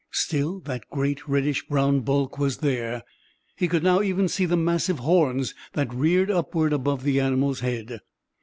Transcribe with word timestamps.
Still 0.13 0.61
that 0.61 0.89
great 0.89 1.29
reddish 1.29 1.67
brown 1.67 1.99
bulk 1.99 2.39
was 2.39 2.57
there. 2.57 3.03
He 3.55 3.67
could 3.67 3.83
now 3.83 4.01
even 4.01 4.27
see 4.27 4.45
the 4.47 4.57
massive 4.57 4.97
horns 4.97 5.53
that 5.73 5.93
reared 5.93 6.31
upward 6.31 6.73
above 6.73 7.03
the 7.03 7.19
animal's 7.19 7.59
head. 7.59 7.99